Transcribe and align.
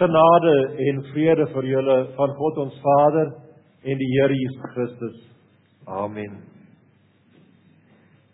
Genade 0.00 0.52
en 0.80 1.02
vrede 1.10 1.44
vir 1.52 1.66
julle 1.68 1.94
van 2.16 2.30
God 2.38 2.58
ons 2.62 2.76
Vader 2.80 3.34
en 3.84 3.98
die 4.00 4.06
Here 4.14 4.32
Jesus 4.32 4.68
Christus. 4.72 5.16
Amen. 5.84 6.38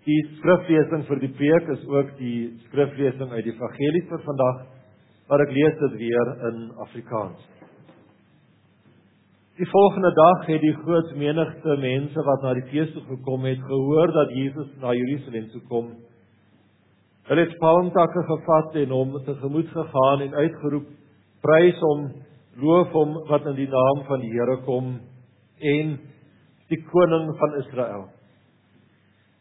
Die 0.07 0.21
skriflesing 0.37 1.03
vir 1.09 1.21
die 1.25 1.33
preek 1.35 1.71
is 1.75 1.81
ook 1.91 2.13
die 2.21 2.53
skriflesing 2.69 3.33
uit 3.33 3.49
die 3.49 3.55
Evangelie 3.57 4.05
vir 4.07 4.23
vandag, 4.29 4.61
maar 5.27 5.43
ek 5.43 5.55
lees 5.57 5.75
dit 5.81 5.97
weer 6.05 6.31
in 6.53 6.61
Afrikaans. 6.85 7.41
Die 9.59 9.67
volgende 9.73 10.13
dag 10.15 10.45
het 10.47 10.63
die 10.63 10.77
groot 10.85 11.11
menigte 11.19 11.75
mense 11.83 12.25
wat 12.29 12.47
na 12.47 12.53
die 12.61 12.67
fees 12.71 12.93
toe 12.95 13.03
gekom 13.09 13.49
het, 13.49 13.59
gehoor 13.67 14.13
dat 14.15 14.37
Jesus 14.37 14.71
na 14.85 14.95
Jerusalem 14.95 15.51
toe 15.51 15.65
kom. 15.73 15.91
Hulle 17.27 17.49
het 17.49 17.59
palmtakke 17.59 18.23
gevat 18.31 18.79
en 18.85 18.95
hom 18.95 19.19
tegemoet 19.27 19.75
gegaan 19.75 20.25
en 20.29 20.39
uitgeroep: 20.45 20.87
"Prys 21.43 21.79
hom, 21.81 22.13
loof 22.57 22.89
hom 22.93 23.15
wat 23.29 23.47
in 23.47 23.57
die 23.57 23.69
naam 23.69 24.05
van 24.07 24.21
die 24.21 24.33
Here 24.33 24.57
kom 24.65 25.01
en 25.61 25.99
die 26.69 26.83
koning 26.93 27.37
van 27.39 27.59
Israel." 27.63 28.07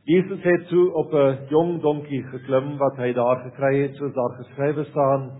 Jesus 0.05 0.43
het 0.43 0.67
toe 0.67 0.93
op 0.93 1.13
'n 1.13 1.37
jong 1.49 1.81
donkie 1.81 2.23
geklim 2.23 2.77
wat 2.77 2.97
hy 2.97 3.13
daar 3.13 3.39
gekry 3.49 3.81
het 3.81 3.95
soos 3.95 4.13
daar 4.13 4.35
geskrywe 4.37 4.83
staan. 4.85 5.31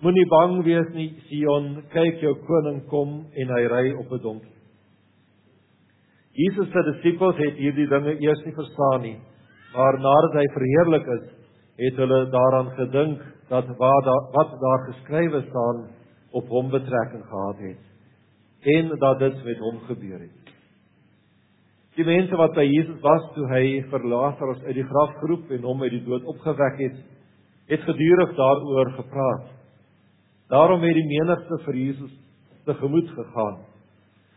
Moenie 0.00 0.26
bang 0.28 0.62
wees 0.64 0.88
nie, 0.94 1.14
Sion, 1.26 1.82
kyk 1.90 2.20
jou 2.20 2.34
koning 2.46 2.86
kom 2.88 3.26
en 3.34 3.48
hy 3.48 3.66
ry 3.66 3.92
op 3.92 4.12
'n 4.12 4.22
donkie. 4.22 4.54
Jesus 6.34 6.70
se 6.70 6.82
disippels 6.82 7.36
het 7.36 7.54
hierdie 7.54 7.86
dinge 7.86 8.16
eers 8.20 8.44
nie 8.44 8.54
verstaan 8.54 9.02
nie, 9.02 9.18
maar 9.74 9.98
nadat 9.98 10.32
hy 10.32 10.46
verheerlik 10.54 11.06
is, 11.06 11.28
het 11.76 11.96
hulle 11.96 12.30
daaraan 12.30 12.70
gedink 12.70 13.20
dat 13.48 13.66
wat 13.78 14.04
daar, 14.04 14.24
wat 14.32 14.54
daar 14.60 14.86
geskrywe 14.92 15.42
staan 15.48 15.84
op 16.30 16.48
hom 16.48 16.70
betrekking 16.70 17.24
gehad 17.28 17.58
het 17.58 17.82
en 18.64 18.88
dat 18.98 19.18
dit 19.18 19.44
met 19.44 19.58
hom 19.58 19.80
gebeur 19.88 20.20
het. 20.20 20.52
Die 21.94 22.04
mense 22.04 22.36
wat 22.36 22.54
by 22.56 22.64
Jesus 22.64 22.96
was 23.04 23.26
toe 23.34 23.44
hy 23.52 23.82
vir 23.90 24.06
Lazarus 24.08 24.62
uit 24.64 24.78
die 24.78 24.86
graf 24.88 25.12
geroep 25.20 25.50
en 25.54 25.66
hom 25.68 25.82
uit 25.84 25.92
die 25.92 26.04
dood 26.06 26.24
opgewek 26.32 26.80
het, 26.80 26.96
het 27.70 27.84
gedurig 27.84 28.32
daaroor 28.38 28.90
gepraat. 28.96 29.52
Daarom 30.52 30.82
het 30.82 30.96
die 30.96 31.06
menigte 31.12 31.60
vir 31.66 31.78
Jesus 31.78 32.16
tegemoet 32.66 33.12
gegaan. 33.14 33.60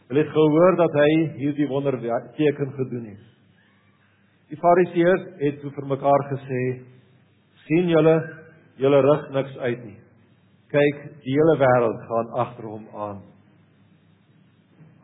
Hulle 0.07 0.23
het 0.23 0.35
gehoor 0.35 0.77
dat 0.79 0.93
hy 1.01 1.09
hierdie 1.39 1.67
wonderteken 1.71 2.75
gedoen 2.77 3.09
het. 3.13 3.23
Die 4.51 4.59
Fariseërs 4.59 5.25
het 5.41 5.63
vir 5.63 5.87
mekaar 5.87 6.23
gesê: 6.29 6.61
"Sien 7.65 7.89
julle, 7.91 8.15
julle 8.77 9.01
rig 9.01 9.29
niks 9.35 9.57
uit 9.57 9.83
nie. 9.85 9.97
Kyk, 10.71 11.03
die 11.23 11.35
hele 11.35 11.57
wêreld 11.61 12.01
gaan 12.07 12.33
agter 12.45 12.65
hom 12.67 12.87
aan." 12.95 13.21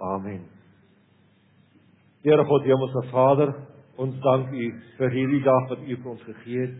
Amen. 0.03 0.41
Here 2.23 2.43
God, 2.45 2.63
Hemelse 2.63 3.01
Vader, 3.11 3.53
ons 3.99 4.15
dank 4.23 4.51
U 4.51 4.67
vir 4.97 5.09
hierdie 5.11 5.43
dag 5.43 5.69
wat 5.69 5.81
U 5.83 5.95
vir 5.95 6.11
ons 6.11 6.21
gegee 6.23 6.65
het. 6.65 6.75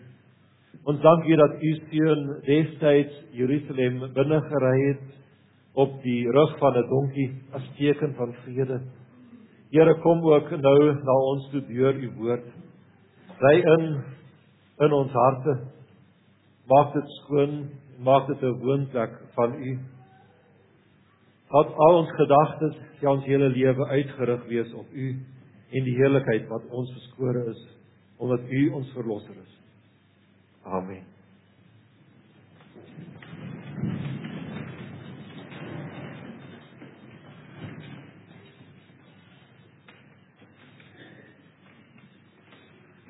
Ons 0.90 1.02
dank 1.04 1.28
U 1.28 1.36
dat 1.40 1.60
U 1.60 1.72
seun 1.90 2.24
destyds 2.48 3.20
Jerusalem 3.36 4.00
binne 4.16 4.40
gery 4.50 4.74
het 4.88 5.04
op 5.84 5.96
die 6.04 6.24
rug 6.32 6.58
van 6.60 6.78
'n 6.78 6.88
donkie 6.90 7.30
as 7.52 7.70
teken 7.78 8.14
van 8.16 8.34
vrede. 8.44 8.82
Here, 9.72 9.96
kom 10.02 10.22
ook 10.22 10.50
nou 10.52 10.80
na 10.94 11.16
ons 11.32 11.50
toe 11.52 11.62
deur 11.68 11.96
U 11.96 12.12
woord. 12.18 12.46
Ry 13.40 13.56
in 13.76 14.04
in 14.80 14.92
ons 14.94 15.12
harte. 15.12 15.54
Maak 16.72 16.94
dit 16.94 17.10
skoon, 17.22 17.70
maak 18.00 18.28
dit 18.28 18.42
'n 18.42 18.60
woonplek 18.60 19.14
van 19.36 19.54
U. 19.54 19.80
Laat 21.50 21.74
al 21.76 21.98
ons 21.98 22.12
gedagtes, 22.12 22.76
ja 23.00 23.12
ons 23.12 23.26
hele 23.26 23.50
lewe 23.50 23.86
uitgerig 23.88 24.46
wees 24.46 24.74
op 24.74 24.88
U 24.92 25.10
en 25.70 25.84
die 25.84 25.96
heerlikheid 25.98 26.48
wat 26.48 26.66
ons 26.70 26.92
verskore 26.92 27.46
is 27.50 27.68
omdat 28.18 28.40
U 28.50 28.70
ons 28.70 28.92
verlosser 28.94 29.36
is. 29.36 29.58
Amen. 30.64 31.04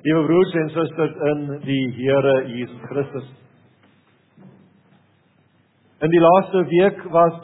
Liewe 0.04 0.24
broers 0.26 0.52
en 0.54 0.68
susters 0.68 1.16
in 1.30 1.46
die 1.64 1.84
Here 1.96 2.34
Jesus 2.48 2.80
Christus. 2.90 3.43
In 6.04 6.10
die 6.10 6.20
laaste 6.20 6.66
week 6.68 6.98
was 7.12 7.36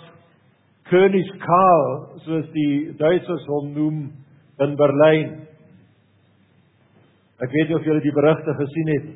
König 0.90 1.28
Karl, 1.40 1.92
soos 2.26 2.48
die 2.52 2.92
Duitsers 2.98 3.46
hom 3.48 3.70
noem, 3.72 4.00
in 4.60 4.74
Berlyn. 4.76 5.30
Ek 7.40 7.54
weet 7.54 7.70
nie 7.70 7.76
of 7.78 7.88
julle 7.88 8.02
die 8.04 8.12
berigte 8.12 8.52
gesien 8.58 8.90
het. 8.92 9.06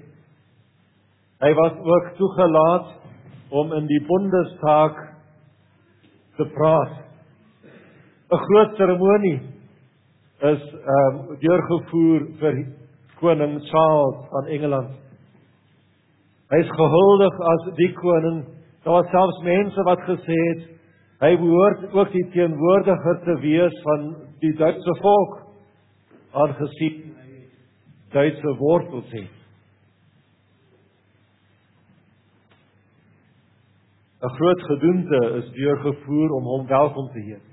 Hy 1.45 1.51
was 1.59 1.77
ook 1.77 2.09
toegelaat 2.17 2.89
om 3.61 3.77
in 3.77 3.91
die 3.91 4.01
Bundestag 4.09 4.97
te 6.39 6.49
praat. 6.57 6.97
'n 8.33 8.43
Groot 8.47 8.77
seremonie 8.81 9.41
is 10.41 10.65
ehm 10.73 11.21
um, 11.21 11.37
deurgevoer 11.45 12.27
vir 12.41 12.65
koning 13.21 13.61
Charles 13.69 14.25
van 14.33 14.53
Engeland. 14.57 14.97
Hy 16.51 16.65
is 16.65 16.77
gehuldig 16.81 17.41
as 17.53 17.73
die 17.77 17.93
koning. 18.01 18.45
Daar 18.85 19.01
was 19.01 19.11
selfs 19.11 19.43
mense 19.43 19.83
wat 19.83 20.01
gesê 20.09 20.39
het 20.53 20.75
Hy 21.25 21.31
behoort 21.41 21.87
ook 21.95 22.11
die 22.13 22.27
teenwoordiger 22.35 23.21
te 23.25 23.37
wees 23.41 23.77
van 23.87 24.03
die 24.43 24.53
Duitse 24.59 24.95
volk 25.01 25.39
aangesien 26.35 27.15
hy 27.15 27.39
Duitse 28.15 28.53
wortels 28.59 29.09
het. 29.15 29.41
'n 34.25 34.35
Groot 34.37 34.63
gedoente 34.63 35.19
is 35.39 35.51
deurgevoer 35.53 36.31
om 36.31 36.45
hom 36.45 36.67
welkom 36.67 37.09
te 37.13 37.21
heet. 37.21 37.49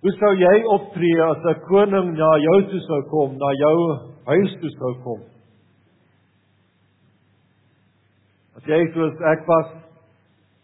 Hoe 0.00 0.12
sou 0.12 0.32
jy 0.38 0.62
optree 0.76 1.22
as 1.22 1.44
'n 1.44 1.60
koning 1.68 2.12
na 2.16 2.30
jou 2.38 2.60
toe 2.70 2.80
sou 2.80 3.02
kom, 3.10 3.36
na 3.36 3.50
jou 3.52 3.76
huis 4.24 4.52
toe 4.60 4.70
sou 4.70 4.94
kom? 5.02 5.20
As 8.55 8.55
jy 8.68 8.80
soos 8.94 9.20
ek 9.32 9.46
was 9.48 9.68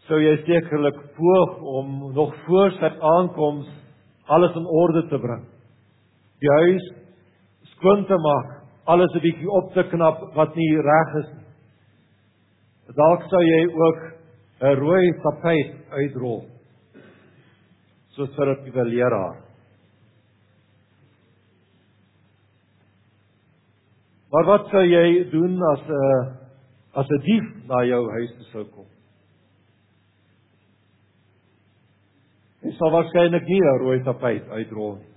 sou 0.08 0.18
jy 0.20 0.34
sekerlik 0.46 0.98
poog 1.16 1.60
om 1.78 1.92
nog 2.14 2.34
voor 2.46 2.74
sy 2.78 2.90
aankoms 3.16 3.68
alles 4.26 4.56
in 4.56 4.66
orde 4.66 5.06
te 5.08 5.18
bring. 5.18 5.44
Die 6.42 6.52
huis 6.58 6.88
skoon 7.76 8.04
te 8.06 8.18
maak, 8.18 8.50
alles 8.86 9.14
'n 9.14 9.22
bietjie 9.22 9.50
op 9.50 9.72
te 9.74 9.84
knap 9.90 10.34
wat 10.34 10.56
nie 10.56 10.76
reg 10.76 11.14
is 11.22 11.30
nie. 11.36 11.42
Dalk 12.96 13.22
sou 13.30 13.42
jy 13.42 13.62
ook 13.66 14.00
'n 14.60 14.76
rooi 14.76 15.12
tapijt 15.22 15.72
uitrol. 15.90 16.44
Soos 18.16 18.34
vir 18.36 18.46
'n 18.46 18.64
juwelieraar. 18.64 19.36
Maar 24.32 24.44
wat 24.44 24.68
sou 24.70 24.84
jy 24.84 25.30
doen 25.30 25.62
as 25.72 25.80
'n 25.88 26.41
as 26.94 27.06
'n 27.08 27.20
dief 27.24 27.44
na 27.68 27.84
jou 27.84 28.10
huis 28.10 28.32
sou 28.52 28.64
kom? 28.64 28.86
Jy 32.62 32.72
sal 32.78 32.90
waarskynlik 32.90 33.46
nie 33.48 33.60
'n 33.60 33.78
rooi 33.78 34.02
tapijt 34.04 34.48
uitrol 34.48 34.96
nie. 34.96 35.12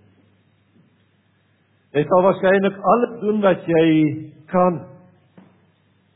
Jy 1.93 2.03
sal 2.03 2.23
waarskynlik 2.23 2.77
alles 2.91 3.19
doen 3.21 3.41
wat 3.41 3.67
jy 3.67 3.87
kan 4.51 4.81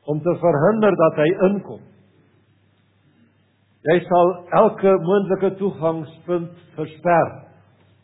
om 0.03 0.20
te 0.20 0.34
verhinder 0.42 0.96
dat 0.96 1.16
hy 1.22 1.30
inkom. 1.47 1.81
Jy 3.88 4.00
sal 4.09 4.34
elke 4.59 4.96
moontlike 5.05 5.53
toegangspunt 5.55 6.52
versper. 6.76 7.29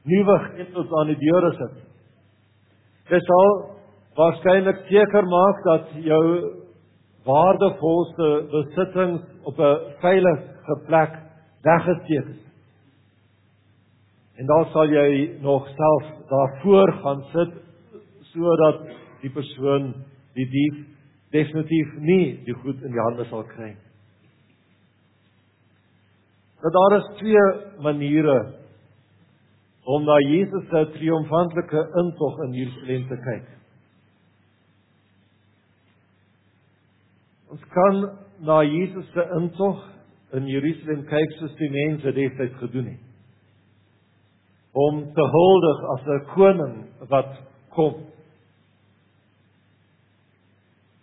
Nuwe 0.06 0.38
grendels 0.40 0.94
aan 1.00 1.12
die 1.12 1.18
deure 1.19 1.51
sit. 1.58 1.81
Jy 3.10 3.19
sal 3.25 3.51
waarskynlik 4.16 4.86
seker 4.88 5.28
maak 5.28 5.63
dat 5.66 5.92
jou 6.06 6.24
waardevolste 7.25 8.48
besittings 8.51 9.22
op 9.44 9.60
'n 9.60 9.80
veilige 10.00 10.75
plek 10.86 11.12
weggesteek 11.62 12.25
is. 12.25 12.44
En 14.36 14.45
dan 14.45 14.66
sal 14.66 14.88
jy 14.88 15.38
nog 15.42 15.68
self 15.68 16.04
daarvoor 16.30 16.92
gaan 16.92 17.24
sit 17.31 17.54
sodat 18.22 18.81
die 19.22 19.30
persoon 19.30 19.94
die 20.33 20.50
dief 20.50 20.86
definitief 21.31 21.94
nie 22.00 22.44
die 22.45 22.54
goed 22.54 22.81
in 22.83 22.92
die 22.92 23.01
hande 23.01 23.25
sal 23.25 23.44
kry. 23.44 23.75
Dat 26.62 26.74
nou, 26.74 26.89
daar 26.89 26.98
is 27.00 27.18
twee 27.18 27.81
maniere 27.81 28.38
om 29.86 30.04
na 30.04 30.16
Jesus 30.18 30.63
se 30.69 30.89
triomfantelike 30.95 31.81
intog 32.01 32.39
in 32.48 32.54
Jerusalem 32.54 33.07
te 33.07 33.18
kyk. 33.27 33.50
Ons 37.51 37.62
kan 37.74 38.01
na 38.45 38.62
Jesus 38.63 39.06
se 39.13 39.25
intog 39.38 39.83
in 40.36 40.47
Jerusalem 40.50 41.06
kyk 41.09 41.38
soos 41.39 41.53
die 41.59 41.69
mense 41.71 42.12
destyds 42.15 42.57
gedoen 42.59 42.89
het. 42.94 43.03
Om 44.75 45.03
te 45.15 45.25
huldig 45.36 45.83
as 45.94 46.07
'n 46.07 46.25
koning 46.33 46.75
wat 47.09 47.31
kom. 47.69 47.95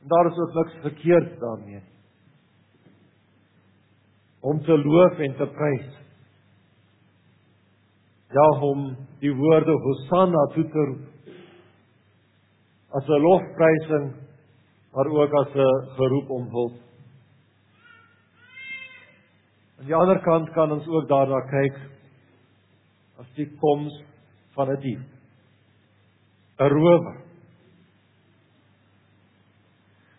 En 0.03 0.09
daar 0.09 0.27
is 0.27 0.39
ook 0.39 0.55
niks 0.55 0.77
verkeerd 0.83 1.41
daarmee 1.41 1.81
nie. 1.81 1.91
Om 4.41 4.63
te 4.63 4.79
loof 4.79 5.19
en 5.19 5.37
te 5.37 5.47
prys. 5.47 5.91
Ja, 8.33 8.49
om 8.61 8.97
die 9.21 9.35
woorde 9.35 9.73
Hosanna 9.73 10.47
toe 10.55 10.65
te 10.65 10.85
roep. 10.89 11.35
As 12.91 13.09
'n 13.09 13.21
lofprysing, 13.21 14.13
maar 14.93 15.07
ook 15.07 15.33
as 15.33 15.55
'n 15.55 15.89
geroep 15.97 16.31
om 16.31 16.49
hulp. 16.51 16.77
Aan 19.79 19.85
die 19.85 19.95
ander 19.95 20.21
kant 20.21 20.51
kan 20.51 20.73
ons 20.73 20.87
ook 20.87 21.09
daarna 21.09 21.41
kyk 21.41 21.77
as 23.19 23.33
die 23.35 23.57
koms 23.57 24.03
van 24.55 24.71
'n 24.71 24.81
dief. 24.81 25.01
'n 26.59 26.69
Rower. 26.69 27.17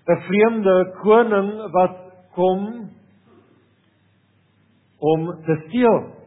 'n 0.07 0.21
Vreemde 0.21 0.93
koning 1.01 1.71
wat 1.71 1.97
kom 2.31 2.89
om 4.97 5.43
te 5.45 5.63
steel. 5.67 6.22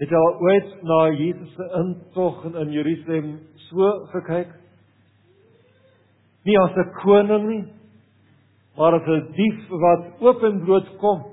Het 0.00 0.08
jy 0.08 0.20
ooit 0.40 0.70
na 0.88 0.98
Jesus 1.12 1.50
se 1.58 1.66
intog 1.76 2.44
in 2.48 2.72
Jerusalem 2.72 3.34
so 3.68 3.90
gekyk? 4.14 4.54
Nie 6.48 6.56
as 6.58 6.76
'n 6.76 6.92
koning 7.02 7.46
nie, 7.48 7.64
maar 8.76 8.94
as 8.94 9.06
'n 9.06 9.32
dief 9.36 9.68
wat 9.68 10.20
openbloot 10.20 10.96
kom 10.96 11.24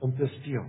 om 0.00 0.16
te 0.16 0.26
steel. 0.26 0.64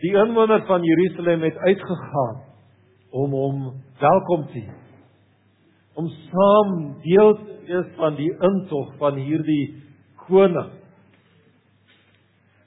Die 0.00 0.14
inwoners 0.14 0.66
van 0.66 0.82
Jerusalem 0.82 1.42
het 1.42 1.56
uitgegaan 1.56 2.42
om 3.10 3.30
hom 3.30 3.72
welkom 3.98 4.46
te 4.46 4.58
heet. 4.58 4.86
Om 5.94 6.08
saam 6.08 7.00
deel 7.02 7.34
te 7.34 7.56
wees 7.66 7.94
van 7.96 8.14
die 8.14 8.30
intog 8.30 8.96
van 8.96 9.14
hierdie 9.14 9.82
koning. 10.28 10.77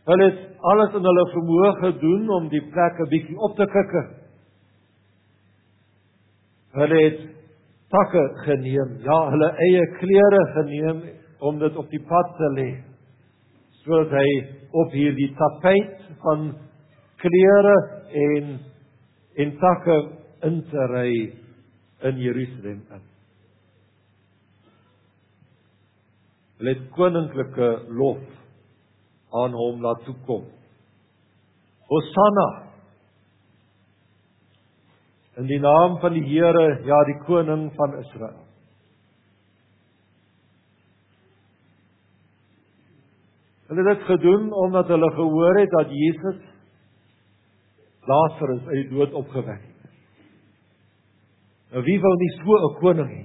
Hulle 0.09 0.29
het 0.31 0.61
alles 0.71 0.95
in 0.97 1.05
hulle 1.05 1.25
vermoë 1.33 1.71
gedoen 1.81 2.29
om 2.37 2.47
die 2.49 2.63
plek 2.73 2.99
'n 2.99 3.09
bietjie 3.09 3.37
op 3.37 3.55
te 3.55 3.65
kikker. 3.65 4.07
Hulle 6.73 7.01
het 7.03 7.19
takke 7.89 8.23
geneem, 8.45 8.97
ja, 9.03 9.19
hulle 9.29 9.49
eie 9.67 9.85
klere 9.99 10.41
geneem 10.55 11.01
om 11.39 11.59
dit 11.59 11.75
op 11.75 11.89
die 11.89 12.01
pad 12.07 12.35
te 12.37 12.49
lê. 12.57 12.69
Sodat 13.83 14.11
hy 14.11 14.29
op 14.71 14.91
hierdie 14.91 15.35
tapijt 15.35 16.01
van 16.23 16.55
klere 17.17 17.77
en 18.13 18.59
en 19.35 19.57
takke 19.57 20.09
in 20.41 20.63
te 20.69 20.85
ry 20.91 21.13
in 22.01 22.17
Jerusalem 22.17 22.81
in. 22.91 23.03
Hulle 26.57 26.69
het 26.69 26.89
koninklike 26.91 27.69
lof 27.89 28.40
aan 29.31 29.55
hom 29.55 29.81
laat 29.81 30.03
toe 30.05 30.15
kom. 30.25 30.43
Hosanna 31.87 32.49
in 35.39 35.47
die 35.47 35.59
naam 35.63 35.97
van 36.01 36.13
die 36.13 36.23
Here, 36.27 36.65
ja 36.85 37.03
die 37.07 37.17
koning 37.25 37.69
van 37.75 37.97
Israel. 38.01 38.39
Hulle 43.71 43.85
het 43.87 43.97
dit 43.97 44.07
gedoen 44.09 44.49
omdat 44.53 44.91
hulle 44.91 45.11
gehoor 45.15 45.59
het 45.59 45.71
dat 45.71 45.93
Jesus 45.95 46.41
Lazarus 48.09 48.65
uit 48.67 48.81
die 48.81 48.89
dood 48.89 49.13
opgewek 49.13 49.61
het. 49.61 49.91
Nou 51.71 51.83
wie 51.87 51.99
wou 52.03 52.15
nie 52.19 52.31
so 52.35 52.57
'n 52.57 52.79
koning 52.79 53.09
hê? 53.09 53.23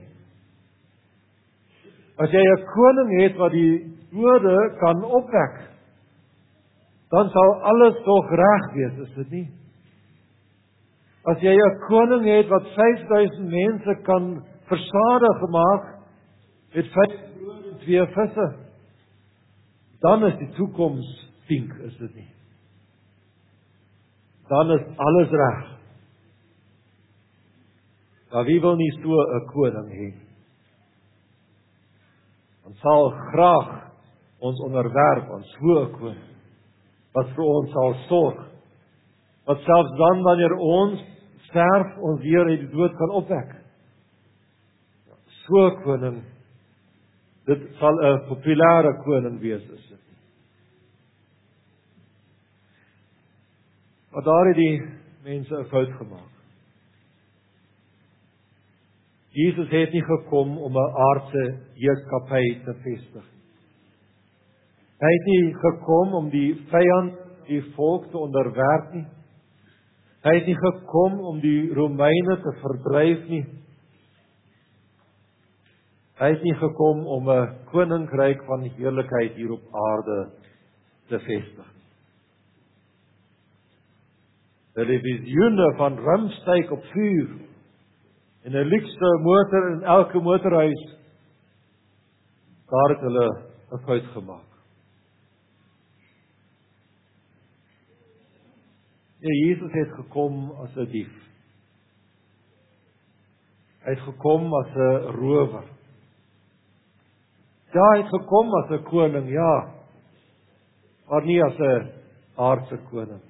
As 2.22 2.30
jy 2.30 2.42
'n 2.42 2.66
koning 2.74 3.10
het 3.22 3.36
wat 3.36 3.52
die 3.52 3.96
dode 4.12 4.76
kan 4.78 5.04
opwek, 5.04 5.75
dan 7.08 7.30
sal 7.30 7.54
alles 7.62 8.02
tog 8.04 8.30
reg 8.30 8.66
wees, 8.74 8.98
is 9.06 9.14
dit 9.14 9.30
nie? 9.30 9.46
As 11.26 11.38
jy 11.42 11.54
'n 11.54 11.78
koning 11.88 12.26
het 12.26 12.48
wat 12.48 12.66
5000 12.74 13.50
mense 13.50 13.94
kan 14.02 14.44
versadig 14.66 15.38
gemaak 15.38 15.84
met 16.74 16.86
vyf 16.86 17.14
brood 17.38 17.64
en 17.66 17.78
twee 17.78 18.06
visse, 18.06 18.46
dan 20.00 20.24
is 20.24 20.36
die 20.38 20.52
toekoms 20.54 21.06
pink, 21.46 21.72
is 21.78 21.96
dit 21.96 22.14
nie? 22.14 22.30
Dan 24.48 24.70
is 24.70 24.84
alles 24.96 25.30
reg. 25.30 25.64
Maar 28.30 28.44
wie 28.44 28.60
wil 28.60 28.76
nie 28.76 28.92
so 29.02 29.10
'n 29.10 29.46
koning 29.46 29.90
hê? 29.90 30.14
Ons 32.66 32.78
sal 32.78 33.10
graag 33.10 33.90
ons 34.38 34.60
onderwerp 34.60 35.30
aan 35.30 35.44
so 35.44 35.84
'n 35.84 35.92
koning 35.92 36.35
wat 37.16 37.32
vir 37.36 37.44
ons 37.48 37.72
sal 37.72 37.94
sorg. 38.10 38.40
Wat 39.48 39.62
selfs 39.64 39.92
dan 40.00 40.22
wanneer 40.26 40.54
ons 40.60 41.02
sterf 41.48 41.98
ons 42.04 42.20
weer 42.20 42.50
uit 42.50 42.64
die 42.64 42.72
dood 42.74 42.96
kan 42.98 43.14
opwek. 43.20 43.52
So 45.46 45.70
koning 45.84 46.22
dit 47.46 47.68
sal 47.78 47.94
'n 48.02 48.24
populêre 48.28 48.92
koning 49.04 49.40
wees 49.40 49.62
is 49.62 49.88
dit. 49.88 50.04
Maar 54.10 54.22
daar 54.22 54.46
het 54.46 54.56
die 54.56 54.80
mense 55.22 55.54
'n 55.54 55.68
fout 55.70 55.92
gemaak. 55.98 56.32
Jesus 59.30 59.68
het 59.68 59.92
nie 59.92 60.02
gekom 60.02 60.58
om 60.58 60.72
'n 60.72 60.94
aardse 61.08 61.58
heerskappy 61.74 62.64
te 62.64 62.74
vestig. 62.82 63.35
Hy 64.96 65.12
het 65.12 65.26
nie 65.28 65.52
gekom 65.60 66.14
om 66.16 66.28
die 66.32 66.54
vyand, 66.70 67.18
die 67.50 67.60
volk 67.74 68.08
te 68.10 68.18
onderwerp 68.18 68.94
nie. 68.94 69.04
Hy 70.24 70.32
het 70.38 70.48
nie 70.48 70.56
gekom 70.58 71.18
om 71.30 71.40
die 71.42 71.68
Romeine 71.76 72.38
te 72.42 72.52
verdryf 72.62 73.26
nie. 73.28 73.44
Hy 76.16 76.30
het 76.32 76.42
nie 76.42 76.54
gekom 76.56 77.04
om 77.06 77.28
'n 77.28 77.54
koninkryk 77.70 78.42
van 78.46 78.64
heerlikheid 78.64 79.36
hier 79.36 79.52
op 79.52 79.62
aarde 79.72 80.30
te 81.08 81.18
vestig. 81.18 81.68
Die 84.74 85.00
visioene 85.00 85.74
van 85.76 85.98
Ramsteig 85.98 86.70
op 86.70 86.84
vuur 86.84 87.28
en 88.44 88.52
'n 88.52 88.68
luukse 88.68 89.18
motor 89.22 89.70
in 89.70 89.82
elke 89.82 90.18
motorhuis 90.18 90.82
daar 92.66 92.88
het 92.88 93.00
hulle 93.00 93.28
'n 93.72 93.84
fout 93.84 94.04
gemaak. 94.12 94.55
Jesus 99.32 99.72
het 99.72 99.92
gekom 99.94 100.50
as 100.50 100.76
'n 100.76 100.90
dief. 100.90 101.14
Hy 103.84 103.90
het 103.90 104.00
gekom 104.00 104.54
as 104.54 104.74
'n 104.74 105.14
rower. 105.18 105.64
Ja, 107.72 107.82
hy 107.92 108.02
het 108.02 108.08
gekom 108.08 108.54
as 108.54 108.70
'n 108.70 108.82
koning, 108.82 109.28
ja. 109.30 109.74
Maar 111.08 111.24
nie 111.24 111.42
as 111.42 111.58
'n 111.58 111.90
aardse 112.36 112.78
koning. 112.90 113.22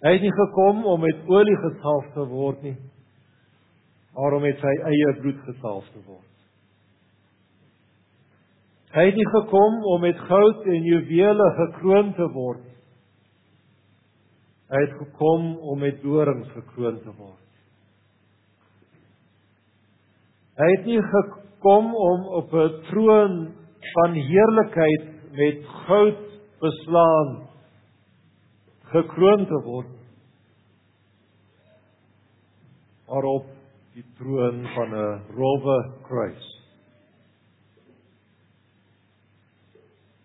Hy 0.00 0.12
het 0.12 0.20
nie 0.20 0.32
gekom 0.34 0.84
om 0.84 1.00
met 1.00 1.16
olie 1.26 1.56
gesalf 1.56 2.12
te 2.12 2.24
word 2.26 2.62
nie, 2.62 2.76
maar 4.14 4.32
om 4.32 4.42
met 4.42 4.58
sy 4.58 4.72
eie 4.82 5.20
bloed 5.20 5.38
gesalf 5.46 5.88
te 5.92 6.00
word. 6.06 6.32
Hy 8.92 9.04
het 9.06 9.14
nie 9.14 9.28
gekom 9.30 9.84
om 9.84 10.00
met 10.00 10.18
goud 10.18 10.66
en 10.66 10.82
juwele 10.82 11.46
gekroon 11.60 12.14
te 12.14 12.26
word 12.34 12.66
Hy 14.72 14.80
het 14.80 14.92
gekom 14.96 15.56
om 15.58 15.82
met 15.84 15.98
dorings 16.00 16.48
gekroon 16.54 16.96
te 17.04 17.12
word. 17.18 17.40
Hy 20.56 20.68
het 20.70 20.86
nie 20.88 21.00
gekom 21.04 21.90
om 21.92 22.22
op 22.40 22.54
'n 22.56 22.78
troon 22.88 23.34
van 23.92 24.12
heerlikheid 24.16 25.08
met 25.36 25.66
goud 25.84 26.22
beslaan 26.60 27.48
gekroon 28.94 29.46
te 29.46 29.60
word. 29.64 29.92
Maar 33.08 33.24
op 33.24 33.46
die 33.94 34.04
troon 34.16 34.64
van 34.74 34.94
'n 34.94 35.20
rowwe 35.36 35.78
kruis. 36.08 36.48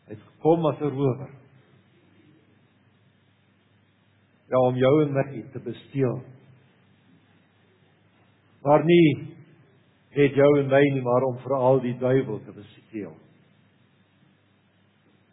Hy 0.06 0.14
het 0.14 0.24
gekom 0.24 0.66
as 0.66 0.80
'n 0.80 0.96
rower. 0.96 1.47
Ja 4.48 4.60
om 4.64 4.76
jou 4.80 4.94
en 5.04 5.14
my 5.14 5.44
te 5.52 5.60
besteel. 5.60 6.22
Maar 8.64 8.84
nie 8.84 9.10
net 10.18 10.36
jou 10.36 10.50
en 10.60 10.70
my 10.72 10.82
nie, 10.94 11.04
maar 11.06 11.28
om 11.28 11.38
veral 11.44 11.82
die 11.84 11.96
duiwel 12.00 12.40
te 12.46 12.54
besteel. 12.56 13.14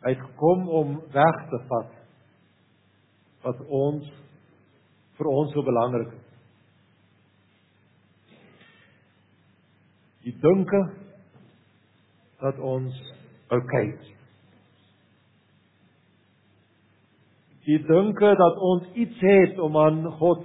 Hy 0.04 0.12
het 0.12 0.20
gekom 0.20 0.66
om 0.68 0.98
weg 1.14 1.38
te 1.48 1.60
vat 1.70 1.94
wat 3.44 3.62
ons 3.72 4.10
vir 5.16 5.30
ons 5.30 5.52
so 5.54 5.64
belangrik 5.64 6.12
is. 6.12 6.22
Die 10.24 10.34
dinke 10.40 10.80
dat 12.40 12.60
ons 12.60 13.00
oukei 13.52 13.86
is. 13.92 14.13
Die 17.64 17.78
dinke 17.86 18.34
dat 18.36 18.58
ons 18.60 18.88
iets 18.92 19.20
het 19.24 19.58
om 19.58 19.76
aan 19.80 20.02
God 20.20 20.44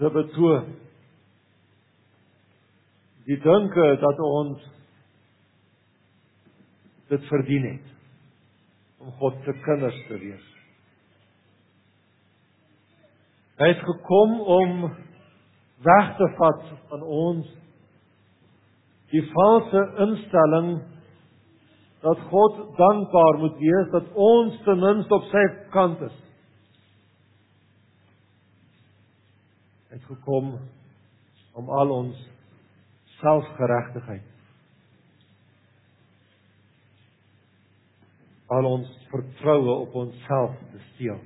te 0.00 0.10
betoon. 0.10 0.74
Die 3.28 3.36
dinke 3.44 3.88
dat 4.00 4.20
ons 4.24 4.64
dit 7.08 7.24
verdien 7.28 7.64
het 7.72 7.94
om 8.98 9.12
God 9.20 9.36
se 9.44 9.52
kinders 9.64 9.98
te 10.08 10.18
wees. 10.18 10.46
Hy 13.58 13.68
het 13.72 13.80
gekom 13.82 14.40
om 14.40 14.74
weg 15.86 16.10
te 16.18 16.28
vat 16.38 16.64
van 16.90 17.02
ons 17.02 17.48
die 19.12 19.24
valse 19.32 19.82
instelling 20.04 20.72
dat 22.04 22.20
God 22.30 22.58
dankbaar 22.78 23.38
moet 23.42 23.56
wees 23.58 23.92
dat 23.94 24.10
ons 24.14 24.58
ten 24.66 24.78
minste 24.82 25.14
op 25.14 25.26
sy 25.32 25.44
kant 25.74 26.02
is. 26.06 26.18
Het 29.88 30.04
gekom 30.04 30.58
om 31.52 31.70
al 31.70 31.90
ons 31.90 32.26
selfgeregtigheid 33.18 34.26
al 38.48 38.64
ons 38.64 38.92
vertroue 39.10 39.72
op 39.84 39.94
onsself 39.94 40.54
te 40.72 40.80
steel. 40.92 41.18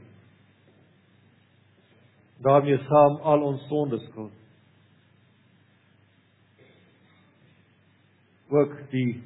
daarmee 2.43 2.79
saam 2.79 3.21
al 3.23 3.43
ons 3.43 3.67
sondes 3.69 4.07
skuld. 4.11 4.33
ook 8.53 8.73
die 8.91 9.23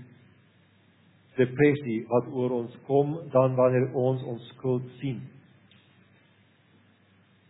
depressie 1.37 2.05
wat 2.09 2.29
oor 2.33 2.53
ons 2.61 2.77
kom 2.87 3.17
dan 3.33 3.57
wanneer 3.59 3.89
ons 3.93 4.23
ons 4.23 4.45
skuld 4.55 4.87
sien. 5.01 5.19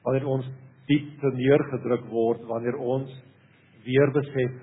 Wanneer 0.06 0.26
ons 0.26 0.48
diep 0.88 1.22
neergedruk 1.34 2.06
word 2.10 2.44
wanneer 2.48 2.76
ons 2.78 3.10
weer 3.86 4.12
besef 4.14 4.62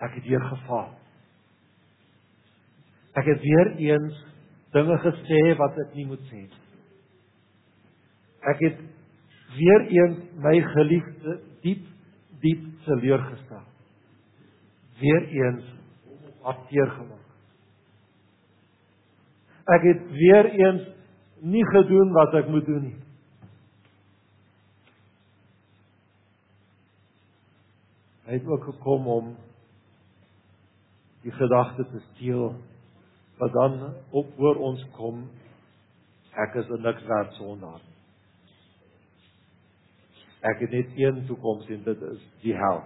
ek 0.00 0.16
het 0.16 0.24
weer 0.24 0.44
gefaal. 0.48 0.92
Ek 3.20 3.26
het 3.28 3.42
weer 3.44 3.72
eens 3.90 4.20
dinge 4.72 4.96
gesê 5.02 5.40
wat 5.58 5.78
ek 5.84 5.94
nie 5.98 6.06
moet 6.08 6.22
sê 6.30 6.44
nie. 6.46 6.60
Ek 8.48 8.62
het 8.64 8.78
weer 9.58 9.86
eens 9.98 10.20
my 10.40 10.54
geliefde 10.72 11.36
diep 11.64 11.84
diep 12.40 12.62
teleurgestel. 12.86 13.66
Weer 15.00 15.26
eens 15.42 15.66
afteer 16.48 16.88
gemaak. 16.96 17.26
Ek 19.76 19.84
het 19.90 20.06
weer 20.16 20.48
eens 20.56 20.86
nie 21.44 21.64
gedoen 21.74 22.14
wat 22.16 22.34
ek 22.40 22.48
moet 22.48 22.66
doen 22.66 22.86
nie. 22.88 22.96
Hy 28.30 28.38
het 28.38 28.46
ook 28.46 28.64
gekom 28.70 29.06
om 29.10 29.30
die 31.26 31.34
gedagte 31.34 31.84
te 31.90 32.00
steel 32.12 32.54
wat 33.42 33.52
dan 33.52 33.94
op 34.14 34.38
oor 34.38 34.62
ons 34.70 34.86
kom. 34.94 35.24
Ek 36.38 36.54
is 36.62 36.70
niks 36.78 37.02
werd 37.10 37.34
sondaar 37.42 37.80
ek 40.40 40.62
het 40.64 40.72
net 40.72 40.96
een 40.96 41.26
toekoms 41.26 41.68
en 41.68 41.82
dit 41.84 42.02
is 42.02 42.24
die 42.40 42.54
hel. 42.56 42.80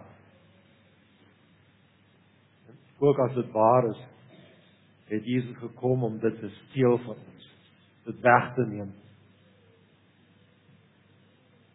Ook 2.99 3.19
as 3.19 3.35
dit 3.35 3.51
waar 3.55 3.89
is 3.91 4.03
het 5.11 5.27
Jesus 5.29 5.57
gekom 5.61 6.05
om 6.05 6.19
dit 6.19 6.39
te 6.41 6.51
steel 6.51 6.99
van 7.05 7.15
ons 7.15 7.51
dit 8.05 8.21
weg 8.21 8.49
te 8.55 8.67
neem. 8.69 8.91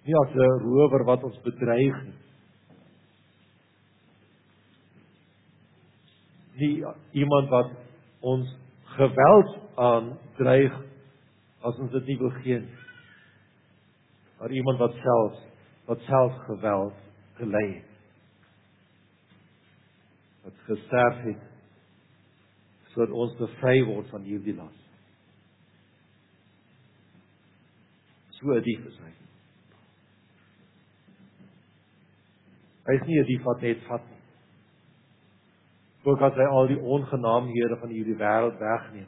Nie 0.04 0.16
as 0.16 0.34
'n 0.34 0.60
rower 0.64 1.04
wat 1.06 1.24
ons 1.24 1.42
bedreig 1.42 2.04
nie 2.04 2.29
nie 6.60 6.84
iemand 7.12 7.50
wat 7.50 7.72
ons 8.20 8.50
geweld 8.96 9.56
aandreig 9.80 10.76
as 11.62 11.78
ons 11.80 11.92
dit 11.92 12.12
nie 12.12 12.18
wil 12.20 12.34
gee 12.44 12.60
nie. 12.64 12.78
Maar 14.40 14.52
iemand 14.56 14.80
wat 14.80 14.98
self 15.04 15.46
wat 15.90 16.04
self 16.06 16.36
geweld 16.46 16.98
gelei 17.40 17.68
het. 17.74 17.96
Wat 20.44 20.66
gesterf 20.68 21.24
het 21.24 21.48
sodat 22.94 23.14
ons 23.14 23.36
bevry 23.38 23.82
word 23.86 24.08
van 24.10 24.24
hierdie 24.26 24.56
las. 24.58 24.78
So 28.40 28.56
dief 28.66 28.86
is 28.88 29.02
hy. 29.04 29.12
Hy 32.88 32.96
is 32.98 33.06
nie 33.08 33.20
'n 33.20 33.28
dief 33.28 33.44
wat 33.46 33.62
net 33.62 33.84
vat 33.90 34.08
nie 34.10 34.19
ook 36.10 36.22
as 36.26 36.36
hy 36.38 36.48
al 36.50 36.70
die 36.70 36.80
ongenaamhede 36.80 37.78
van 37.82 37.94
hierdie 37.94 38.18
wêreld 38.20 38.58
wegneem. 38.62 39.08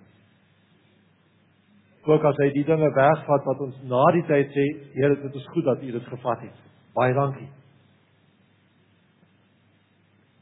Ook 2.09 2.23
as 2.25 2.37
hy 2.41 2.49
die 2.55 2.65
dinge 2.65 2.89
wegvat 2.95 3.45
wat 3.45 3.59
ons 3.61 3.81
na 3.89 4.03
die 4.15 4.23
tyd 4.29 4.53
sê, 4.55 4.67
Here, 4.95 5.17
dit 5.21 5.35
is 5.37 5.49
goed 5.53 5.67
dat 5.67 5.83
U 5.83 5.91
dit 5.91 6.07
gevat 6.13 6.45
het. 6.47 6.63
Baie 6.97 7.13
dankie. 7.13 7.49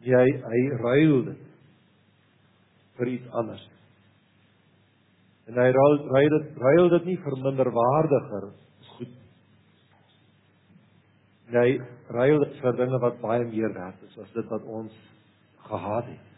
Ja, 0.07 0.21
hy 0.23 0.61
ruil 0.79 1.17
dit 1.27 1.43
vir 2.99 3.11
iets 3.11 3.35
anders. 3.35 3.65
En 5.49 5.59
hy 5.59 5.67
ruil 5.75 5.99
ruil 6.13 6.33
dit 6.37 6.63
ruil 6.63 6.89
dit 6.95 7.11
nie 7.11 7.17
vir 7.25 7.37
minderwaardiger 7.43 8.49
goed. 8.93 9.13
Nee, 11.55 11.77
ruil 12.15 12.43
dit 12.45 12.57
vir 12.63 12.79
dinge 12.79 12.99
wat 13.03 13.21
baie 13.23 13.47
meer 13.49 13.73
werd 13.75 14.07
is 14.07 14.17
as 14.23 14.33
dit 14.35 14.51
wat 14.53 14.67
ons 14.79 14.95
gehad 15.67 16.07
het. 16.11 16.28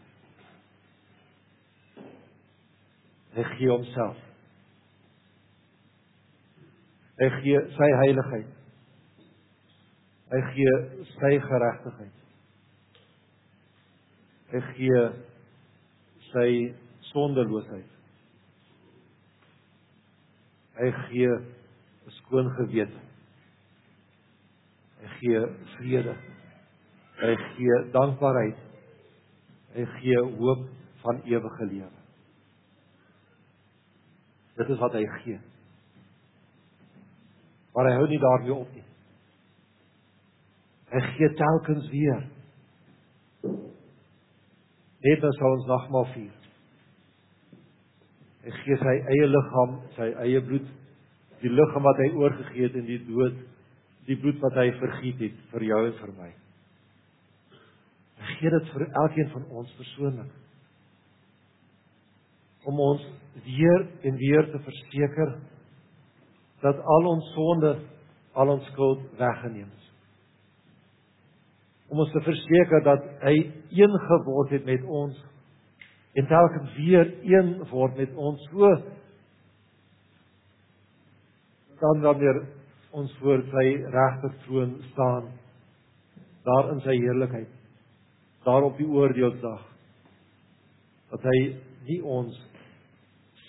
Hy 3.32 3.44
gee 3.56 3.70
homself. 3.70 4.18
Hy 7.20 7.28
gee 7.42 7.60
sy 7.76 7.88
heiligheid. 8.02 8.50
Hy 10.32 10.40
gee 10.54 10.74
sy 11.12 11.30
geregtigheid. 11.44 12.18
Hy 14.52 14.60
gee 14.72 15.04
sy 16.32 16.48
sondeloosheid. 17.12 17.88
Hy 20.76 20.90
gee 21.06 21.32
'n 21.32 22.12
skoon 22.18 22.52
gewete. 22.58 23.00
Hy 25.00 25.08
gee 25.20 25.40
vrede. 25.76 26.16
Hy 27.22 27.34
gee 27.54 27.80
dankbaarheid. 27.92 28.60
Hy 29.74 29.84
gee 30.00 30.20
hoop 30.36 30.68
van 31.02 31.20
ewige 31.24 31.66
lewe. 31.66 32.01
Dit 34.56 34.68
is 34.68 34.78
wat 34.78 34.96
hy 34.96 35.02
gee. 35.22 35.38
Maar 37.72 37.88
hy 37.88 37.94
hou 37.96 38.08
nie 38.08 38.20
daarmee 38.20 38.54
op 38.54 38.74
nie. 38.76 38.84
Hy 40.92 41.00
gee 41.14 41.30
telkens 41.38 41.88
weer. 41.92 42.26
Net 45.02 45.24
as 45.24 45.40
ons 45.48 45.64
nagmaal 45.70 46.10
vier. 46.12 46.34
Hy 48.42 48.52
gee 48.58 48.76
sy 48.82 48.94
eie 49.14 49.30
liggaam, 49.30 49.78
sy 49.96 50.10
eie 50.26 50.42
bloed, 50.44 50.68
die 51.40 51.50
liggaam 51.50 51.86
wat 51.86 52.02
hy 52.02 52.10
oorgegee 52.20 52.68
het 52.68 52.76
in 52.78 52.86
die 52.90 53.00
dood, 53.06 53.40
die 54.08 54.18
bloed 54.18 54.38
wat 54.42 54.58
hy 54.58 54.68
vergiet 54.82 55.24
het 55.28 55.42
vir 55.54 55.66
jou 55.70 55.80
en 55.86 55.98
vir 56.02 56.14
my. 56.18 56.30
Hy 58.22 58.38
gee 58.38 58.52
dit 58.54 58.72
vir 58.74 58.88
elkeen 58.90 59.30
van 59.32 59.48
ons 59.62 59.74
persoonlik 59.78 60.41
om 62.68 62.80
ons 62.80 63.02
weer 63.44 63.86
en 64.02 64.16
weer 64.16 64.50
te 64.52 64.60
verseker 64.62 65.34
dat 66.62 66.78
al 66.96 67.08
ons 67.10 67.32
sonde, 67.34 67.72
al 68.32 68.52
ons 68.54 68.66
skuld 68.70 69.02
weggeneem 69.18 69.66
is. 69.66 69.88
Om 71.90 72.04
ons 72.04 72.12
te 72.14 72.22
verseker 72.24 72.84
dat 72.86 73.08
hy 73.24 73.34
een 73.74 73.98
geword 74.06 74.54
het 74.54 74.64
met 74.68 74.84
ons 74.86 75.18
en 76.12 76.26
telkens 76.28 76.74
weer 76.76 77.08
een 77.24 77.54
word 77.70 77.96
met 77.96 78.14
ons 78.20 78.42
so 78.50 78.72
dan 81.82 82.04
wanneer 82.04 82.42
ons 82.94 83.12
voor 83.22 83.42
sy 83.50 83.66
regtertroon 83.94 84.76
staan 84.92 85.30
daar 86.46 86.70
in 86.74 86.82
sy 86.84 86.94
heerlikheid 87.00 87.50
daar 88.44 88.68
op 88.68 88.76
die 88.76 88.88
oordeelsdag 88.88 89.64
dat 91.14 91.24
hy 91.32 91.38
nie 91.88 92.00
ons 92.04 92.36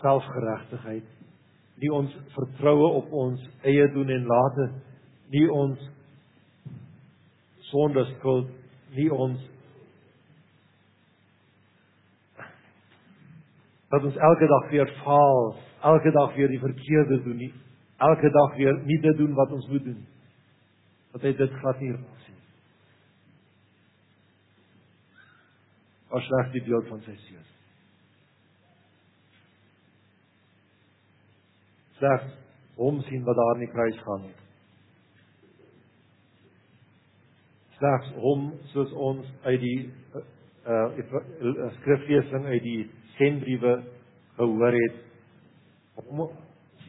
selfgeregtigheid 0.04 1.10
nie 1.82 1.90
ons 1.94 2.14
vertroue 2.36 2.92
op 3.00 3.16
ons 3.26 3.42
eie 3.68 3.88
doen 3.96 4.12
en 4.14 4.30
late 4.30 4.70
nie 5.34 5.48
ons 5.50 5.90
sonde 7.72 8.06
skuld 8.14 8.52
nie 8.94 9.10
ons 9.10 9.50
dat 13.94 14.06
ons 14.06 14.24
elke 14.30 14.50
dag 14.56 14.72
weer 14.72 14.96
faal 15.02 15.54
elke 15.94 16.14
dag 16.16 16.36
weer 16.38 16.52
die 16.54 16.62
verkeerde 16.62 17.24
doen 17.26 17.40
nie 17.48 17.54
elke 18.12 18.30
dag 18.30 18.58
weer 18.60 18.82
nie 18.86 19.00
dit 19.02 19.18
doen 19.18 19.34
wat 19.40 19.52
ons 19.56 19.70
moet 19.72 19.88
doen 19.92 20.04
dat 21.14 21.22
hy 21.28 21.34
dit 21.38 21.58
glad 21.62 21.82
nie 21.82 21.94
sien. 22.26 22.38
As 26.10 26.26
slegs 26.26 26.54
die 26.56 26.64
beeld 26.66 26.90
van 26.90 27.04
sy 27.06 27.18
seun 27.28 27.53
slegs 32.04 32.32
hom 32.78 33.02
sien 33.08 33.24
wat 33.24 33.40
daar 33.40 33.56
in 33.56 33.66
die 33.66 33.74
kruis 33.74 34.00
gaan 34.06 34.28
het 34.28 34.44
slegs 37.80 38.12
hom 38.24 38.52
soos 38.76 38.92
ons 39.10 39.32
uit 39.48 39.60
die 39.64 39.80
uh, 40.16 40.24
uh, 40.68 41.72
skriflesing 41.80 42.46
uit 42.52 42.64
die 42.64 42.82
sendbriewe 43.18 43.78
gehoor 44.38 44.78
het 44.78 45.02
hom 46.02 46.28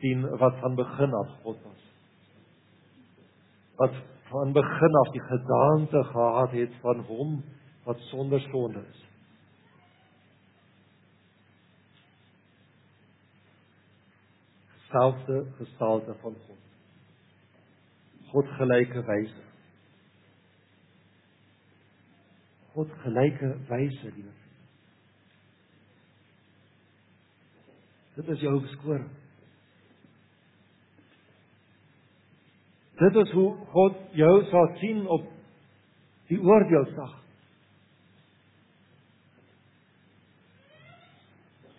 sien 0.01 0.25
wat 0.41 0.59
van 0.61 0.77
begin 0.79 1.15
af 1.21 1.33
God 1.45 1.59
was. 1.65 1.83
Wat 3.81 3.97
van 4.31 4.53
begin 4.53 5.01
af 5.01 5.11
die 5.13 5.25
gedaante 5.29 6.05
gehad 6.13 6.51
het 6.51 6.79
van 6.83 7.03
hom 7.09 7.43
wat 7.85 7.99
sonder 8.11 8.41
sonde 8.51 8.85
is 8.91 9.03
selfde 14.95 15.41
gestalte 15.59 16.15
van 16.23 16.37
God. 16.47 16.63
God 18.31 18.55
gelyke 18.59 19.03
wyse. 19.07 19.43
God 22.75 22.95
gelyke 23.03 23.51
wyse, 23.69 24.15
lief. 24.17 24.41
Dit 28.15 28.29
is 28.29 28.43
jou 28.47 28.55
beskoring. 28.63 29.11
Dit 32.99 33.17
is 33.25 33.31
hoe 33.35 33.49
God 33.75 33.97
jou 34.15 34.35
sal 34.51 34.69
sien 34.79 35.03
op 35.11 35.27
die 36.31 36.39
oordeelsdag. 36.39 37.17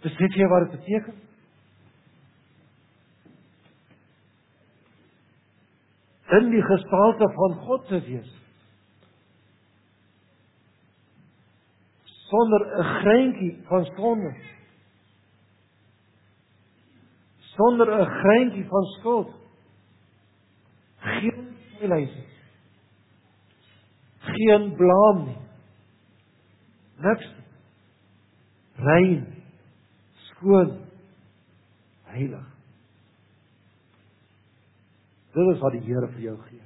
Besef 0.04 0.36
jy 0.38 0.50
wat 0.52 0.68
dit 0.68 0.76
beteken? 0.80 1.25
In 6.38 6.50
die 6.50 6.64
gestalte 6.64 7.30
van 7.34 7.54
God 7.66 7.88
te 7.88 8.02
wees. 8.02 8.34
Sonder 12.04 12.62
'n 12.80 12.84
greintjie 12.84 13.62
van 13.68 13.86
sonde. 13.86 14.36
Sonder 17.38 17.88
'n 18.02 18.10
greintjie 18.20 18.66
van 18.68 18.84
skuld. 18.84 19.34
Geen 20.98 21.58
verleiding. 21.78 22.26
Geen 24.20 24.76
blame 24.76 25.26
nie. 25.26 25.38
Niks. 26.98 27.34
Rein. 28.76 29.44
Skoon. 30.14 30.80
Heilig. 32.04 32.55
Dit 35.36 35.52
is 35.52 35.60
wat 35.60 35.76
die 35.76 35.84
Here 35.84 36.08
vir 36.14 36.22
jou 36.30 36.36
gee. 36.48 36.64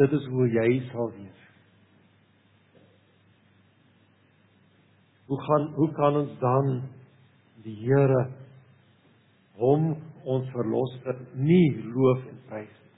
Dit 0.00 0.12
is 0.12 0.24
hoe 0.32 0.48
jy 0.50 0.70
sal 0.90 1.12
wees. 1.14 1.44
Hoe 5.30 5.38
gaan 5.42 5.68
hoe 5.78 5.88
kan 5.94 6.18
ons 6.22 6.34
dan 6.42 6.72
die 7.62 7.76
Here 7.84 8.26
hom 9.60 9.94
ons 10.26 10.50
verlosser 10.52 11.22
nie 11.38 11.70
loof 11.94 12.26
en 12.26 12.42
prys 12.50 12.74
nie? 12.74 12.94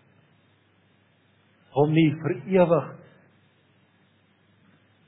Hom 1.76 1.92
nie 1.94 2.08
vir 2.24 2.38
ewig 2.56 2.92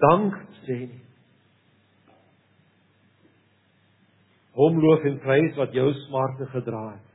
dank 0.01 0.37
sê 0.63 0.79
nie. 0.85 1.05
Hom 4.61 4.81
loof 4.85 5.07
en 5.09 5.23
prys 5.25 5.57
wat 5.57 5.73
jou 5.77 5.89
smarte 6.07 6.53
gedra 6.53 6.91
het 6.93 7.10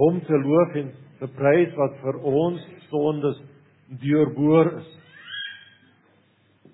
hom 0.00 0.20
te 0.24 0.38
loof 0.40 0.76
en 0.80 0.92
te 1.20 1.28
prys 1.36 1.74
wat 1.76 1.98
vir 2.00 2.18
ons 2.24 2.62
sondes 2.88 3.40
deurboor 4.00 4.72
is. 4.78 4.88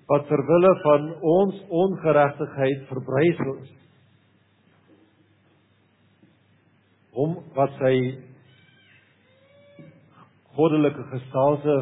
Wat 0.07 0.23
ter 0.29 0.43
wille 0.47 0.71
van 0.83 1.09
ons 1.33 1.57
ongeregtigheid 1.81 2.85
verbrysel 2.87 3.51
is. 3.65 3.73
Hom 7.17 7.39
wat 7.57 7.75
sy 7.81 7.93
goddelike 10.57 11.03
gestalte 11.11 11.81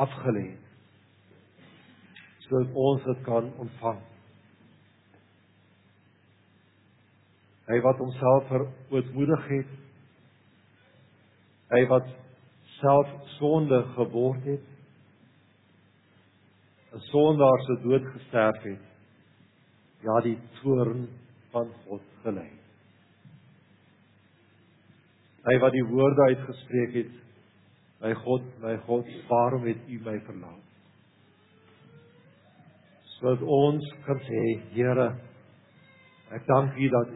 afgelê 0.00 0.48
sodat 2.50 2.72
ons 2.82 3.04
dit 3.06 3.20
kan 3.22 3.46
ontvang. 3.62 4.00
Hy 7.70 7.78
wat 7.84 8.00
homself 8.02 8.48
verootmoedig 8.50 9.44
het 9.52 9.76
hy 11.70 11.84
wat 11.90 12.06
self 12.80 13.10
sonde 13.36 13.82
geword 13.94 14.44
het 14.44 14.66
'n 16.92 17.02
sondaar 17.10 17.60
se 17.66 17.76
dood 17.82 18.06
gesterf 18.14 18.62
het 18.62 18.86
ja 20.02 20.20
die 20.20 20.38
toorn 20.60 21.08
van 21.50 21.68
God 21.84 22.02
gelei. 22.22 22.50
Hy 25.44 25.58
wat 25.58 25.72
die 25.72 25.84
woorde 25.84 26.22
uitgespreek 26.22 26.94
het 26.94 27.12
my 28.00 28.14
God 28.14 28.42
my 28.62 28.76
God 28.76 29.06
waarom 29.28 29.66
het 29.66 29.88
u 29.88 30.00
my 30.04 30.20
verlaat? 30.20 30.66
Sodat 33.04 33.42
ons 33.42 33.94
kan 34.06 34.18
sê 34.18 34.42
Here 34.72 35.14
ek 36.30 36.46
dank 36.46 36.76
u 36.76 36.88
dat 36.88 37.08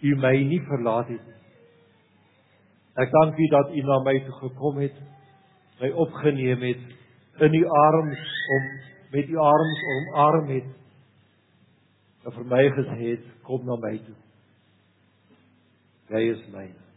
u 0.00 0.16
my 0.16 0.36
nie 0.44 0.62
verlaat 0.68 1.08
het 1.08 1.26
nie 1.26 1.39
Ek 2.98 3.10
dank 3.10 3.38
U 3.38 3.46
dat 3.46 3.70
U 3.70 3.82
na 3.86 3.98
my 4.02 4.16
toe 4.26 4.34
gekom 4.40 4.80
het, 4.82 4.96
my 5.80 5.90
opgeneem 5.90 6.64
het 6.66 7.42
in 7.46 7.54
U 7.54 7.62
arms 7.66 8.24
om 8.56 8.66
met 9.12 9.28
U 9.28 9.36
arms 9.36 9.84
omarm 9.94 10.50
het. 10.50 10.66
En 12.24 12.32
vir 12.32 12.44
my 12.50 12.64
gesê 12.76 12.98
het, 13.04 13.30
kom 13.46 13.64
na 13.64 13.78
my 13.80 13.94
toe. 14.04 14.16
Jy 16.10 16.24
is 16.34 16.42
myne. 16.50 16.88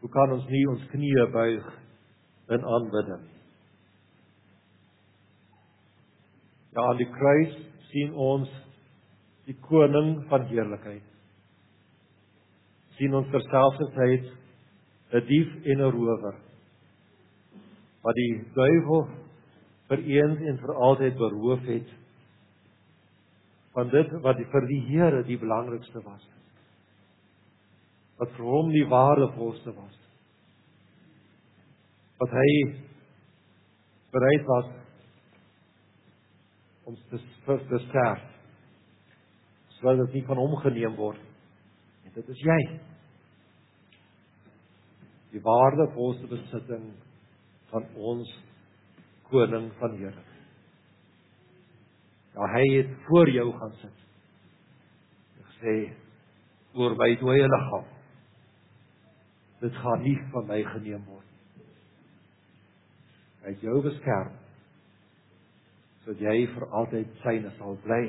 Hoe 0.00 0.10
kan 0.14 0.32
ons 0.32 0.46
nie 0.48 0.62
ons 0.70 0.86
knieë 0.94 1.26
buig 1.34 1.66
in 2.54 2.64
aanbidding? 2.64 3.26
Ja, 6.70 6.86
aan 6.86 7.02
die 7.02 7.10
kruis 7.10 7.58
sien 7.90 8.14
ons 8.14 8.50
die 9.50 9.58
koning 9.66 10.14
van 10.30 10.46
heerlikheid 10.48 11.09
sien 13.00 13.14
ons 13.16 13.30
terselfdertyd 13.32 14.26
'n 15.16 15.26
dief 15.26 15.54
en 15.64 15.80
'n 15.80 15.92
rower 15.96 16.36
wat 18.04 18.14
die 18.14 18.34
duiwel 18.54 19.08
vir 19.88 20.04
eens 20.16 20.42
en 20.50 20.58
vir 20.58 20.74
altyd 20.74 21.16
beroof 21.16 21.64
het 21.64 21.88
van 23.72 23.88
dit 23.88 24.12
wat 24.22 24.36
vir 24.52 24.66
die 24.68 24.82
Here 24.90 25.22
die 25.24 25.38
belangrikste 25.38 26.04
was 26.04 26.28
wat 28.20 28.36
vir 28.36 28.44
hom 28.44 28.70
die 28.70 28.84
waardevolste 28.84 29.72
was 29.72 29.96
wat 32.20 32.36
hy 32.36 32.52
bereid 34.12 34.44
was 34.44 34.68
om 36.84 36.96
te 37.08 37.18
te 37.46 37.78
sterf 37.88 38.28
sodat 39.80 40.06
dit 40.06 40.18
nie 40.18 40.26
van 40.28 40.36
hom 40.36 40.56
geneem 40.60 40.96
word. 40.96 41.20
En 42.04 42.12
dit 42.14 42.32
is 42.34 42.40
jy 42.44 42.58
die 45.30 45.42
waardevolste 45.44 46.26
besitting 46.30 46.90
van 47.70 47.86
ons 47.94 48.30
koning 49.30 49.70
van 49.78 49.94
Here. 49.98 50.26
Ja, 52.34 52.46
hy 52.54 52.66
het 52.76 52.90
voor 53.06 53.30
jou 53.30 53.46
gaan 53.58 53.72
sit. 53.82 54.04
Hy 55.38 55.46
gesê 55.52 55.74
oor 56.78 56.94
my 56.98 57.14
dooie 57.18 57.48
liggaam. 57.48 57.88
dit 59.60 59.74
gaan 59.76 60.02
nie 60.02 60.16
van 60.32 60.46
my 60.48 60.62
geneem 60.64 61.02
word 61.04 61.26
nie. 61.26 61.66
Hy 63.42 63.52
het 63.52 63.64
jou 63.64 63.80
beskerm 63.84 64.36
sodat 66.00 66.22
jy 66.24 66.46
vir 66.54 66.64
altyd 66.80 67.10
syne 67.20 67.50
sal 67.58 67.76
bly. 67.84 68.00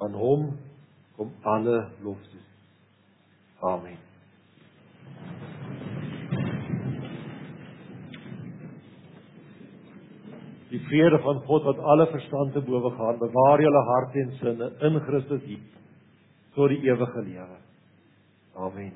Aan 0.00 0.16
hom 0.16 0.46
kom 1.18 1.34
alle 1.44 1.76
lof 2.06 2.22
toe. 2.32 2.40
Amen. 3.68 4.00
Die 10.74 10.82
vrede 10.88 11.20
van 11.22 11.38
God 11.46 11.62
wat 11.68 11.78
alle 11.78 12.08
verstand 12.10 12.52
te 12.52 12.60
bowe 12.66 12.90
gaan, 12.98 13.18
bewaar 13.22 13.62
julle 13.62 13.82
harte 13.92 14.18
en 14.24 14.36
sinne 14.40 14.72
in 14.88 15.00
Christus 15.06 15.46
Jesus 15.46 15.82
tot 16.54 16.70
die 16.70 16.82
ewige 16.86 17.22
lewe. 17.22 17.58
Amen. 18.54 18.92